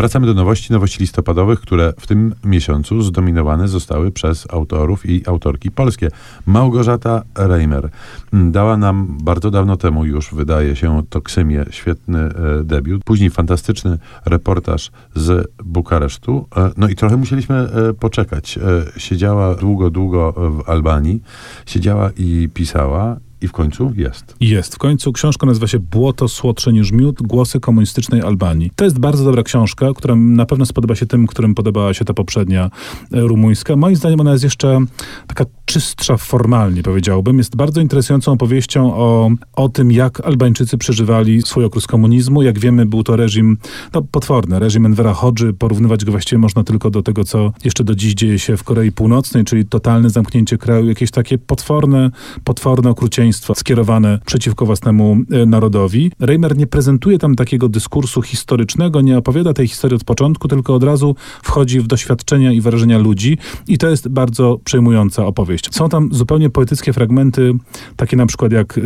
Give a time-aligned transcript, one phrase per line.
[0.00, 5.70] Wracamy do nowości, nowości listopadowych, które w tym miesiącu zdominowane zostały przez autorów i autorki
[5.70, 6.08] polskie.
[6.46, 7.88] Małgorzata Reimer
[8.32, 13.04] dała nam bardzo dawno temu już, wydaje się, Toksymię, świetny e, debiut.
[13.04, 16.46] Później fantastyczny reportaż z Bukaresztu.
[16.56, 18.58] E, no i trochę musieliśmy e, poczekać.
[18.96, 21.22] Siedziała długo, długo w Albanii.
[21.66, 23.16] Siedziała i pisała.
[23.42, 24.34] I w końcu jest.
[24.40, 24.74] Jest.
[24.74, 27.22] W końcu książka nazywa się Błoto słodsze niż miód.
[27.22, 28.70] Głosy komunistycznej Albanii.
[28.76, 32.14] To jest bardzo dobra książka, która na pewno spodoba się tym, którym podobała się ta
[32.14, 32.70] poprzednia
[33.12, 33.76] e, rumuńska.
[33.76, 34.80] Moim zdaniem ona jest jeszcze
[35.26, 37.38] taka czystsza formalnie, powiedziałbym.
[37.38, 42.42] Jest bardzo interesującą opowieścią o, o tym, jak Albańczycy przeżywali swój okres komunizmu.
[42.42, 43.58] Jak wiemy, był to reżim
[43.94, 44.58] no, potworny.
[44.58, 45.52] Reżim Envera Hodży.
[45.52, 48.92] Porównywać go właściwie można tylko do tego, co jeszcze do dziś dzieje się w Korei
[48.92, 52.10] Północnej, czyli totalne zamknięcie kraju, jakieś takie potworne,
[52.44, 56.12] potworne okrucieństwo skierowane przeciwko własnemu e, narodowi.
[56.20, 60.84] Reimer nie prezentuje tam takiego dyskursu historycznego, nie opowiada tej historii od początku, tylko od
[60.84, 63.38] razu wchodzi w doświadczenia i wrażenia ludzi
[63.68, 65.74] i to jest bardzo przejmująca opowieść.
[65.74, 67.52] Są tam zupełnie poetyckie fragmenty,
[67.96, 68.84] takie na przykład jak, e, e,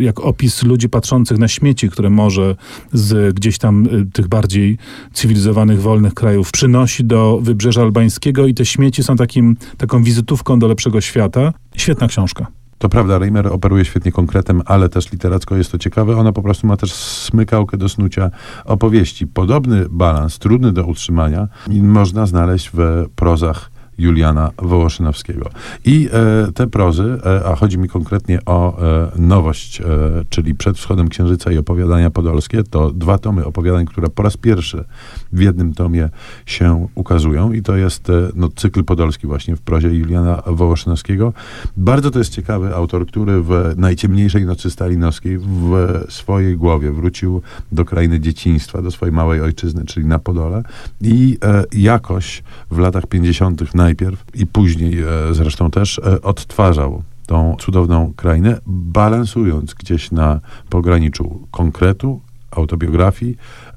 [0.00, 2.56] jak opis ludzi patrzących na śmieci, które może
[2.92, 4.78] z gdzieś tam tych bardziej
[5.12, 10.68] cywilizowanych, wolnych krajów przynosi do wybrzeża albańskiego i te śmieci są takim, taką wizytówką do
[10.68, 11.52] lepszego świata.
[11.76, 12.46] Świetna książka.
[12.78, 16.16] To prawda, Reimer operuje świetnie konkretem, ale też literacko jest to ciekawe.
[16.16, 18.30] Ona po prostu ma też smykałkę do snucia
[18.64, 19.26] opowieści.
[19.26, 25.50] Podobny balans, trudny do utrzymania, można znaleźć w prozach Juliana Wołoszynowskiego.
[25.84, 29.84] I e, te prozy, e, a chodzi mi konkretnie o e, nowość, e,
[30.30, 34.84] czyli Przed wschodem księżyca i opowiadania podolskie, to dwa tomy opowiadań, które po raz pierwszy
[35.32, 36.08] w jednym tomie
[36.46, 41.32] się ukazują i to jest e, no, cykl podolski właśnie w prozie Juliana Wołoszynowskiego.
[41.76, 47.84] Bardzo to jest ciekawy autor, który w najciemniejszej nocy stalinowskiej w swojej głowie wrócił do
[47.84, 50.62] krainy dzieciństwa, do swojej małej ojczyzny, czyli na Podole
[51.00, 53.74] i e, jakoś w latach 50.
[53.74, 60.40] na najpierw i później e, zresztą też e, odtwarzał tą cudowną krainę, balansując gdzieś na
[60.70, 62.20] pograniczu konkretu,
[62.50, 63.36] autobiografii,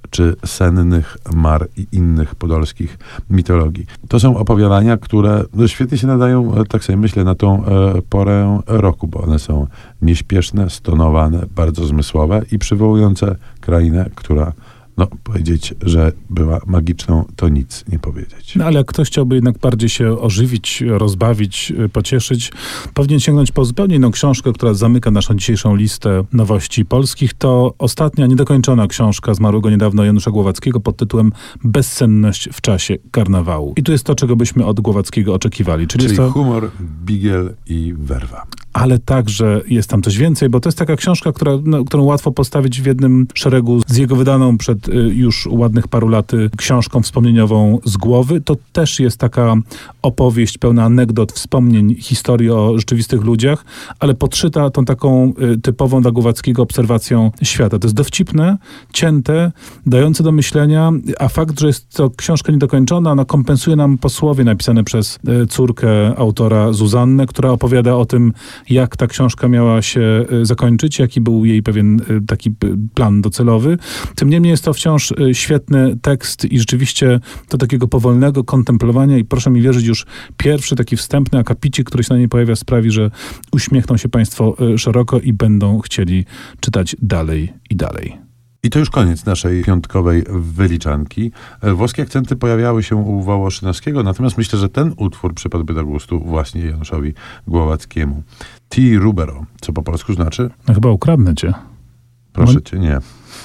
[0.09, 2.97] czy sennych mar i innych podolskich
[3.29, 3.85] mitologii.
[4.07, 8.01] To są opowiadania, które no, świetnie się nadają, e, tak sobie myślę, na tą e,
[8.09, 9.67] porę roku, bo one są
[10.01, 14.53] nieśpieszne, stonowane, bardzo zmysłowe i przywołujące krainę, która
[14.99, 18.55] no, powiedzieć, że była magiczną, to nic nie powiedzieć.
[18.55, 22.51] No, ale jak ktoś chciałby jednak bardziej się ożywić, rozbawić, pocieszyć,
[22.93, 27.33] powinien sięgnąć po zupełnie inną książkę, która zamyka naszą dzisiejszą listę nowości polskich.
[27.33, 31.31] To ostatnia, niedokończona książka zmarłego niedawno Janusza Głowackiego pod tytułem
[31.63, 33.73] Bezsenność w czasie karnawału.
[33.77, 35.87] I tu jest to, czego byśmy od Głowackiego oczekiwali.
[35.87, 36.31] Czyli, Czyli to...
[36.31, 36.71] humor,
[37.05, 38.45] bigiel i werwa
[38.79, 42.31] ale także jest tam coś więcej, bo to jest taka książka, która, no, którą łatwo
[42.31, 47.79] postawić w jednym szeregu z jego wydaną przed y, już ładnych paru laty książką wspomnieniową
[47.85, 48.41] z głowy.
[48.41, 49.55] To też jest taka
[50.01, 53.65] opowieść pełna anegdot, wspomnień, historii o rzeczywistych ludziach,
[53.99, 57.79] ale podszyta tą taką y, typową dla Głowackiego obserwacją świata.
[57.79, 58.57] To jest dowcipne,
[58.93, 59.51] cięte,
[59.85, 64.83] dające do myślenia, a fakt, że jest to książka niedokończona, ona kompensuje nam posłowie napisane
[64.83, 68.33] przez y, córkę autora Zuzannę, która opowiada o tym,
[68.69, 72.51] jak ta książka miała się y, zakończyć, jaki był jej pewien y, taki
[72.93, 73.77] plan docelowy.
[74.15, 77.19] Tym niemniej jest to wciąż y, świetny tekst i rzeczywiście
[77.49, 80.05] do takiego powolnego kontemplowania i proszę mi wierzyć, już
[80.37, 83.11] pierwszy taki wstępny akapicik, który się na niej pojawia, sprawi, że
[83.51, 86.25] uśmiechną się Państwo szeroko i będą chcieli
[86.59, 88.28] czytać dalej i dalej.
[88.69, 91.31] I to już koniec naszej piątkowej wyliczanki.
[91.61, 96.19] E, włoskie akcenty pojawiały się u Wołoszynowskiego, natomiast myślę, że ten utwór przypadłby do gustu
[96.19, 97.13] właśnie Januszowi
[97.47, 98.23] Głowackiemu.
[98.69, 100.49] Ti Rubero, co po polsku znaczy?
[100.67, 101.53] No chyba ukradnę cię.
[102.33, 102.99] Proszę Mon cię, nie.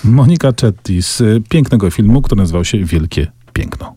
[0.04, 3.94] Monika Czetti z pięknego filmu, który nazywał się Wielkie Piękno.